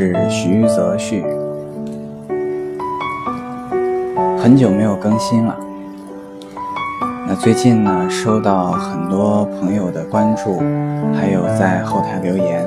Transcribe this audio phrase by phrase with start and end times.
[0.00, 1.24] 是徐泽旭，
[4.40, 5.58] 很久没有更新了。
[7.26, 10.60] 那最近呢，收到很多朋友的关注，
[11.12, 12.64] 还有在后台留言，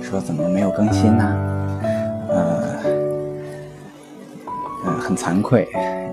[0.00, 1.24] 说怎么没有更新呢？
[2.28, 2.62] 呃，
[4.84, 5.68] 呃，很惭愧。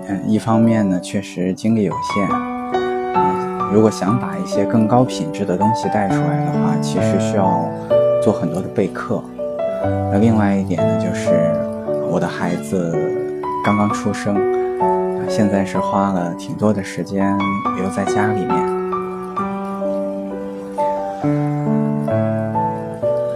[0.08, 2.28] 嗯，一方面呢，确实精力有限。
[3.14, 7.64] 嗯，如果想把一些更高品质的东西带出来的话，其实需要
[8.20, 9.22] 做很多的备课。
[9.82, 11.30] 那另外一点呢，就是
[12.10, 12.94] 我的孩子
[13.64, 14.36] 刚刚出生，
[15.28, 17.36] 现在是花了挺多的时间
[17.76, 18.82] 留在家里面。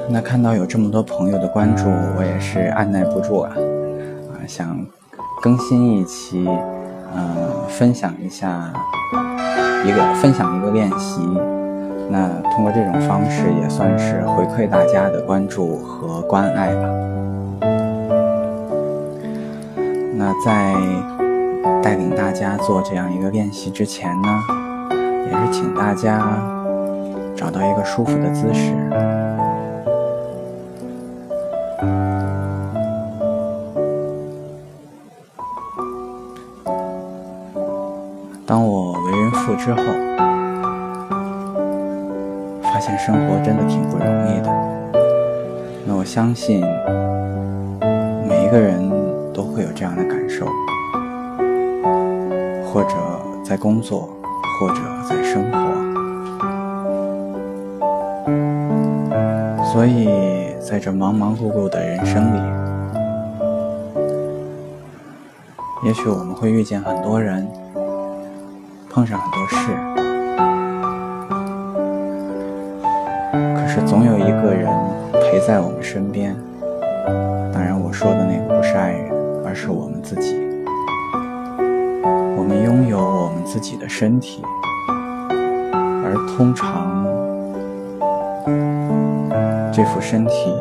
[0.09, 1.85] 那看到有这么多朋友的关注，
[2.17, 3.53] 我也是按耐不住啊，
[4.33, 4.87] 啊，想
[5.43, 6.49] 更新一期，
[7.15, 7.27] 嗯，
[7.69, 8.73] 分享一下
[9.85, 11.21] 一个分享一个练习。
[12.17, 16.89] 那通过这种方式也算是回馈大家的关注和关爱吧。
[20.15, 20.75] 那在
[21.83, 24.29] 带领大家做这样一个练习之前呢，
[25.27, 26.43] 也是请大家
[27.37, 28.73] 找到一个舒服的姿势。
[43.91, 44.49] 不容易的。
[45.87, 46.61] 那我相信
[48.29, 48.91] 每一个人
[49.33, 50.47] 都会有这样的感受，
[52.65, 52.95] 或者
[53.45, 54.09] 在工作，
[54.59, 54.77] 或者
[55.09, 55.77] 在生活。
[59.73, 60.09] 所以
[60.61, 62.41] 在这忙忙碌碌的人生里，
[65.85, 67.47] 也许我们会遇见很多人，
[68.89, 70.06] 碰上很多事。
[73.87, 74.69] 总有一个人
[75.13, 76.37] 陪在我们身边。
[77.53, 79.11] 当然，我说的那个不是爱人，
[79.45, 80.37] 而是我们自己。
[82.37, 84.43] 我们拥有我们自己的身体，
[86.05, 87.07] 而通常
[89.73, 90.55] 这副身体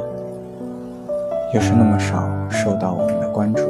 [1.53, 3.63] 又是那么少受到我们的关注。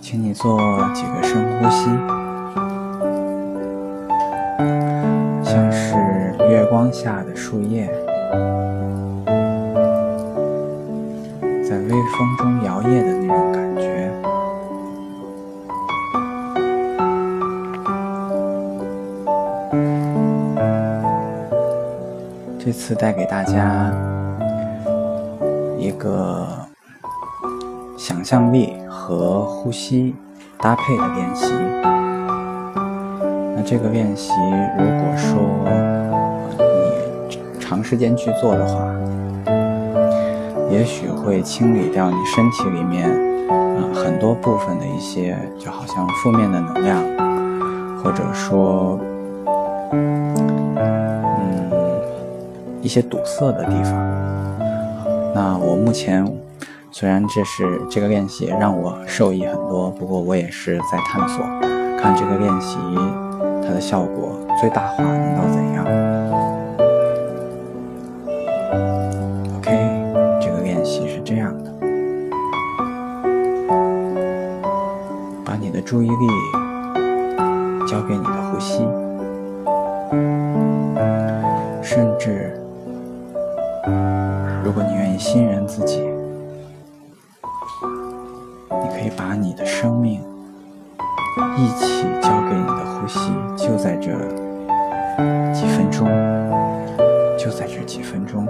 [0.00, 0.58] 请你做
[0.94, 2.21] 几个深呼吸。
[6.52, 7.86] 月光下的树叶，
[11.64, 14.12] 在微风中摇曳的那种感觉。
[22.58, 23.90] 这次带给大家
[25.78, 26.46] 一个
[27.96, 30.14] 想象力和呼吸
[30.58, 31.50] 搭配的练习。
[33.56, 34.34] 那这个练习，
[34.78, 35.40] 如果说。
[37.72, 38.84] 长时间去做的话，
[40.70, 43.08] 也许会清理掉你身体里面
[43.48, 47.02] 啊很多部分的一些，就好像负面的能量，
[47.96, 49.00] 或者说
[49.92, 50.34] 嗯
[52.82, 53.94] 一些堵塞的地方。
[55.34, 56.30] 那我目前
[56.90, 61.42] 虽然这是这个练习让我受益很多，不过我也是在探索，
[61.98, 62.76] 看这个练习
[63.66, 65.71] 它的效果最大化能到怎样。
[77.92, 78.78] 交给你的呼吸，
[81.82, 82.58] 甚至
[84.64, 86.00] 如果你愿意信任自己，
[88.70, 90.22] 你可以把你的生命
[91.58, 94.12] 一起交给你的呼吸，就在这
[95.52, 96.08] 几分钟，
[97.36, 98.46] 就在这几分钟。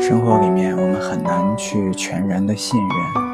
[0.00, 3.33] 生活里面，我们很难去全然的信任，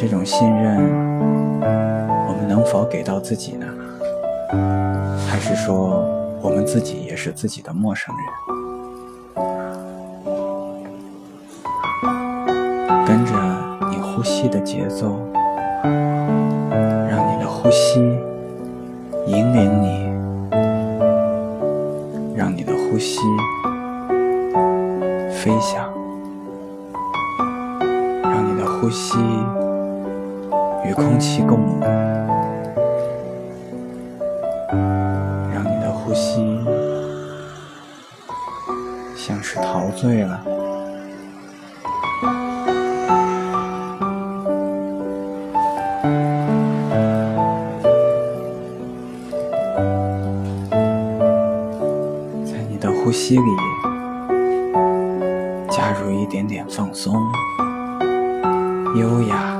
[0.00, 0.76] 这种信任，
[1.60, 3.66] 我们能否给到自己呢？
[5.28, 6.04] 还是说，
[6.40, 8.24] 我们自己也是自己的陌生人？
[13.04, 13.34] 跟着
[13.90, 15.18] 你呼吸的节奏，
[15.82, 17.98] 让你的呼吸
[19.26, 20.06] 引领你，
[22.36, 23.18] 让你的呼吸。
[25.32, 25.92] 飞翔，
[28.22, 29.18] 让你的呼吸
[30.88, 31.78] 与空气共鸣，
[35.52, 36.64] 让你的呼吸
[39.14, 40.42] 像是陶醉了。
[52.46, 53.44] 在你的呼吸里。
[55.70, 57.14] 加入一点点放松。
[58.96, 59.57] 优雅。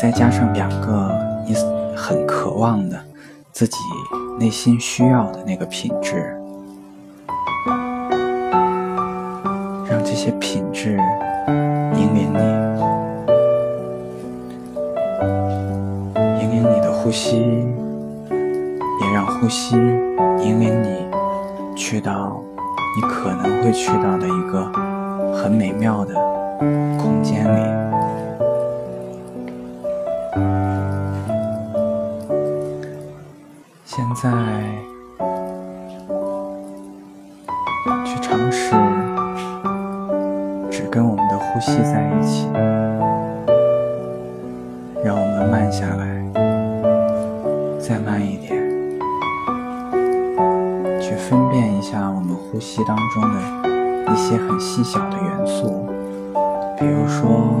[0.00, 1.14] 再加上两个
[1.46, 1.54] 你
[1.94, 2.98] 很渴望的、
[3.52, 3.76] 自己
[4.38, 6.34] 内心需要的那个品质，
[9.88, 10.98] 让这些品质
[11.94, 12.38] 引领你。
[16.40, 17.38] 引领你的呼吸，
[18.30, 21.06] 也让呼吸引领你
[21.76, 22.42] 去到
[22.96, 24.64] 你可能会去到的一个
[25.32, 26.14] 很美妙的
[26.98, 27.91] 空间里。
[34.22, 34.30] 在，
[38.04, 38.70] 去尝试
[40.70, 42.46] 只跟我们的呼吸在一起，
[45.02, 46.22] 让我们慢下来。
[47.80, 48.62] 再慢一点，
[51.00, 55.88] 去分辨一下我们呼吸当中的一些很细小的元素，
[56.78, 57.60] 比如说，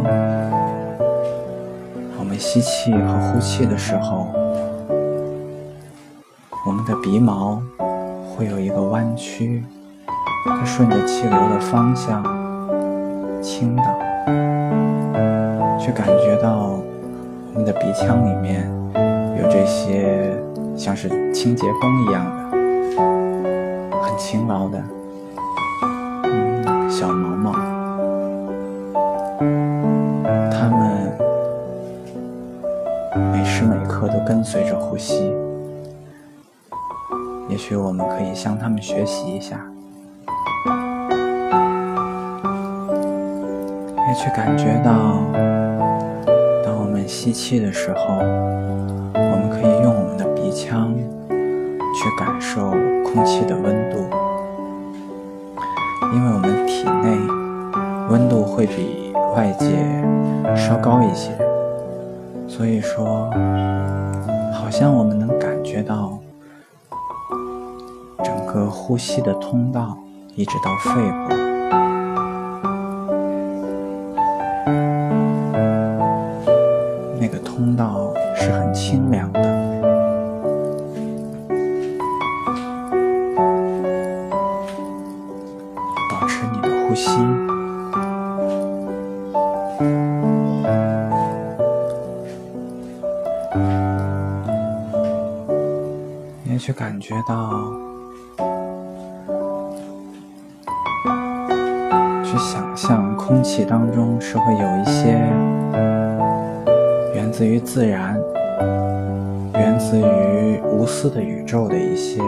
[2.20, 4.28] 我们吸气和呼气的时候，
[6.82, 7.62] 我们的鼻毛
[8.28, 9.62] 会有一个弯曲，
[10.44, 12.20] 它顺着气流的方向
[13.40, 13.84] 倾倒，
[15.78, 16.80] 去感觉到
[17.54, 18.68] 我们的鼻腔里面。
[19.40, 20.36] 有这些
[20.76, 22.58] 像是清洁工一样的、
[24.02, 24.82] 很勤劳的
[26.90, 27.52] 小毛毛，
[30.50, 31.12] 他们
[33.30, 35.32] 每时每刻都跟随着呼吸。
[37.52, 39.60] 也许我们可以向他们学习一下，
[44.08, 44.90] 也去感觉到，
[46.64, 48.16] 当我们吸气的时候。
[49.14, 52.70] 我们可以用我们的鼻腔去感受
[53.04, 53.98] 空气的温度，
[56.14, 57.18] 因为我们体内
[58.08, 60.02] 温度会比外界
[60.56, 61.32] 稍高一些，
[62.48, 63.28] 所以说，
[64.54, 66.18] 好像我们能感觉到
[68.52, 69.96] 个呼吸的通道
[70.34, 71.34] 一直到肺部，
[77.18, 79.40] 那个通道是很清凉的。
[86.10, 87.08] 保持你的呼吸，
[96.50, 97.51] 也去感觉到，
[103.54, 105.10] 气当中是会有一些
[107.14, 108.18] 源自于自然、
[109.52, 112.22] 源自于无私的宇宙的一些，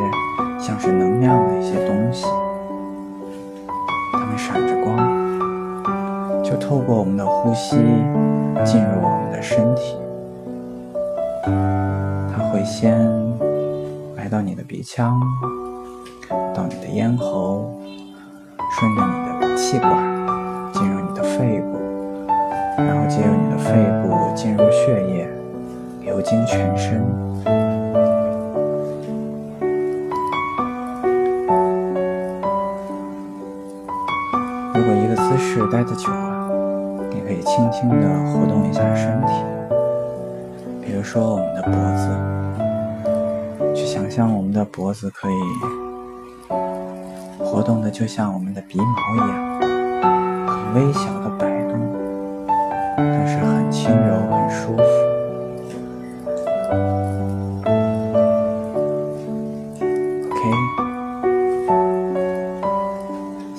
[0.61, 2.26] 像是能量的一些东西。
[4.12, 7.79] 它们闪着光，就透过我们的呼吸
[8.62, 9.97] 进入我们的身体。
[11.43, 13.00] 它会先
[14.14, 15.19] 来到你的鼻腔，
[16.54, 17.75] 到你的咽喉，
[18.78, 20.13] 顺着你的气管
[21.37, 21.76] 肺部，
[22.76, 23.73] 然后借由你的肺
[24.03, 25.29] 部进入血液，
[26.03, 27.05] 流经全身。
[34.75, 36.49] 如果一个姿势待得久了，
[37.11, 39.33] 你可以轻轻地活动一下身体，
[40.81, 45.35] 比如说我们的脖子，去想象我们的脖子可以
[47.45, 49.61] 活动的就像我们的鼻毛一样，
[50.47, 51.00] 很微小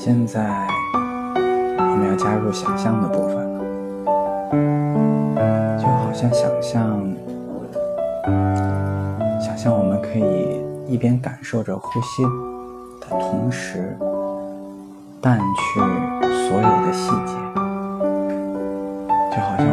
[0.06, 0.46] 现在。
[1.80, 3.60] 我们要加入想象的部分了，
[5.82, 7.12] 就好像想象，
[9.42, 12.22] 想象我们可以一边感受着呼吸
[13.02, 13.98] 的同时，
[15.20, 17.34] 淡去所有的细节，
[19.32, 19.66] 就好像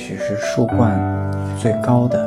[0.00, 0.98] 许是树冠
[1.58, 2.26] 最高的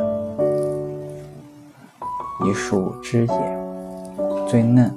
[2.45, 3.57] 一树枝叶
[4.47, 4.93] 最嫩、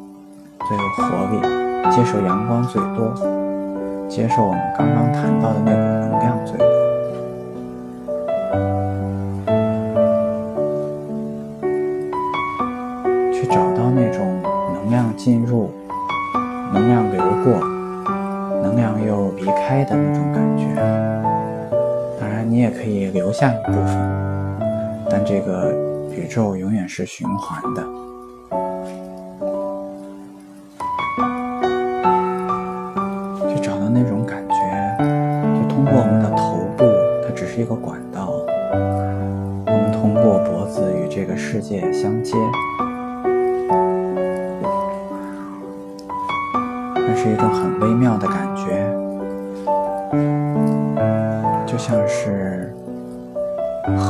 [0.69, 1.03] 最有活
[1.33, 1.41] 力，
[1.91, 3.15] 接受阳光最多，
[4.07, 6.67] 接受我们刚刚谈到的那股能量最多，
[13.33, 14.21] 去找到那种
[14.75, 15.71] 能量进入、
[16.75, 17.59] 能量流过、
[18.63, 19.97] 能量又离开的。
[22.67, 23.97] 也可以留下一部分，
[25.09, 25.73] 但这个
[26.11, 27.83] 宇宙永远是循环的。
[33.49, 34.57] 去找到那种感觉，
[34.99, 36.85] 就通过我们的头部，
[37.25, 38.33] 它只是一个管道，
[38.73, 42.35] 我们通过脖子与这个世界相接。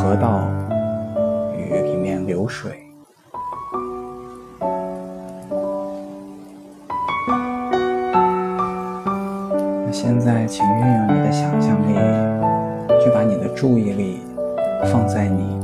[0.06, 0.46] 河道
[1.58, 2.70] 与里面流水。
[9.84, 11.94] 那现在，请运用你的想象力，
[13.02, 14.20] 去把你的注意力
[14.92, 15.58] 放在你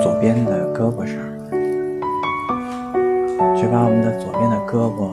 [0.00, 1.18] 左边的胳膊上，
[3.56, 5.10] 去把我们的左边的胳膊。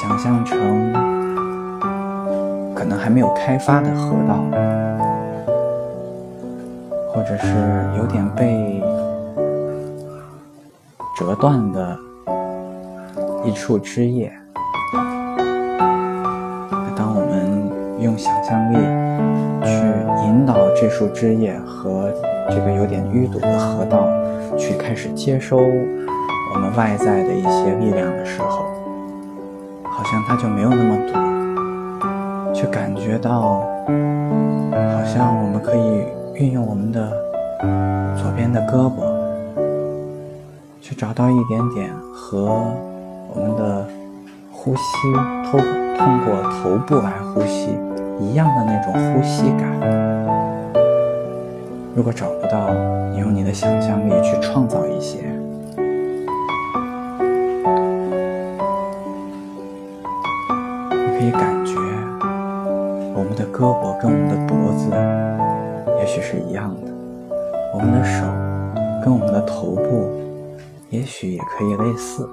[0.00, 0.58] 想象成
[2.74, 4.42] 可能还没有开发的河道，
[7.32, 7.48] 者是
[7.96, 8.82] 有点被
[11.18, 11.98] 折断的
[13.42, 14.30] 一处枝叶。
[16.94, 18.76] 当我们用想象力
[19.64, 19.70] 去
[20.26, 22.12] 引导这束枝叶和
[22.50, 24.06] 这个有点淤堵的河道，
[24.58, 28.66] 去开始接收我们外在的一些力量的时候。
[29.84, 37.12] 好像它就没有那么堵，去感觉到，好像我们可以运用我们的
[38.16, 39.04] 左边的胳膊，
[40.80, 42.66] 去找到一点点和
[43.32, 43.86] 我们的
[44.50, 44.80] 呼吸
[45.50, 45.60] 通
[45.96, 47.78] 通过头部来呼吸
[48.20, 49.62] 一样的那种呼吸感。
[51.94, 52.70] 如果找不到，
[53.10, 55.18] 你用你的想象力去创造一些。
[60.90, 61.74] 你可以感觉
[63.14, 64.90] 我们的胳膊跟我们的脖子
[66.00, 66.91] 也许是一样的，
[67.72, 68.26] 我们的手
[69.02, 70.10] 跟我们的头部
[70.90, 72.28] 也许也可以类似，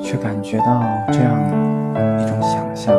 [0.00, 0.82] 去感觉到
[1.12, 1.36] 这样
[2.20, 2.94] 一种想象，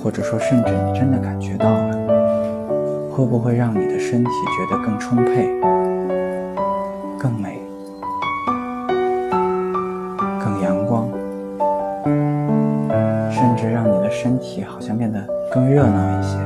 [0.00, 5.50] 或者说甚至你真的感觉到了，会不会让你的身体觉得更充沛、
[7.18, 7.59] 更美？
[15.70, 16.36] 热闹一些。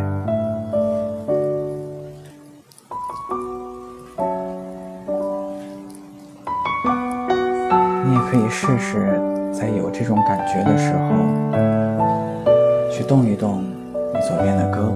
[8.04, 9.18] 你也可以试试，
[9.50, 11.08] 在有这种感觉的时候，
[12.92, 14.92] 去动一动你左边的胳膊。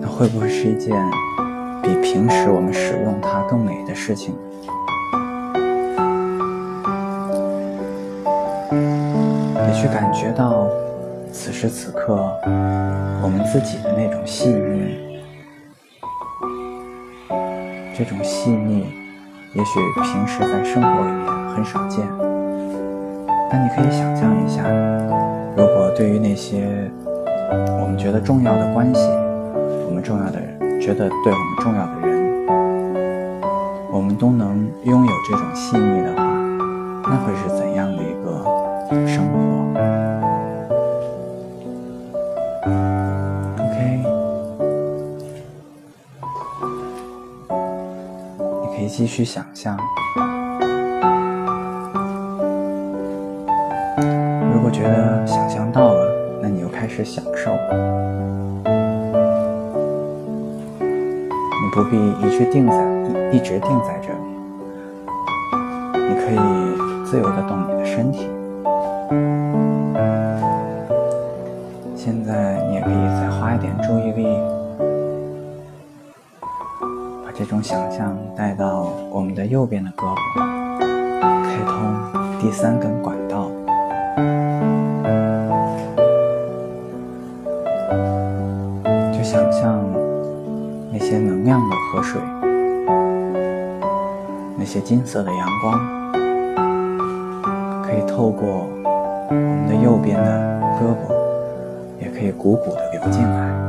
[0.00, 0.96] 那会不会是一件
[1.82, 4.34] 比平时我们使用它更美的事情？
[9.78, 10.66] 去感觉到
[11.46, 12.12] 此时此刻
[13.22, 15.22] 我们自己的那种细腻，
[17.96, 18.84] 这种细腻
[19.54, 21.24] 也许平时在生活里面
[21.54, 22.04] 很少见，
[23.48, 24.64] 但你可以想象一下，
[25.56, 26.90] 如果对于那些
[27.80, 29.08] 我们觉得重要的关系，
[29.86, 32.10] 我们重要的人，觉得对我们重要的人，
[33.92, 36.24] 我们都能拥有这种细腻的话，
[37.04, 39.55] 那会是怎样的一个生活？
[48.96, 49.76] 继续想象，
[54.54, 57.52] 如果觉得想象到了，那你又开始享受。
[60.72, 62.74] 你不必一直定在
[63.32, 64.18] 一直定在这里，
[66.08, 66.38] 你可以
[67.04, 68.26] 自由的动你的身体。
[77.46, 80.16] 种想象带到我们的右边的胳膊，
[81.44, 81.74] 开通
[82.40, 83.50] 第三根管道，
[89.12, 89.80] 就想象
[90.92, 92.20] 那些能量的河水，
[94.58, 95.80] 那些金色的阳光，
[97.82, 98.66] 可以透过
[99.28, 101.14] 我们的右边的胳膊，
[102.00, 103.65] 也可以汩汩的流进来。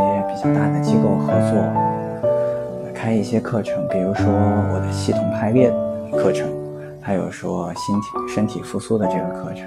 [0.00, 5.70] 些比较大的机构合作，开一些课程，比如说我的系统排列
[6.12, 6.48] 课程，
[7.00, 9.66] 还有说心体身体复苏的这个课程。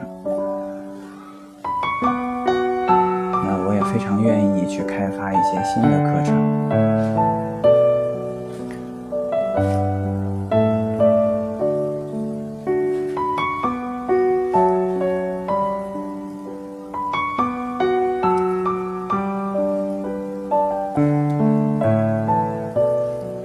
[2.02, 7.33] 那我也非常愿意去开发一些新的课程。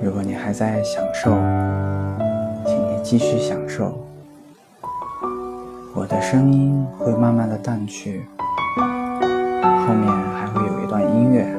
[0.00, 1.33] 如果你还在享受，
[2.64, 3.99] 请你继续享受。
[5.93, 8.25] 我的声音会慢慢的淡去，
[8.76, 11.57] 后面还会有一段音乐。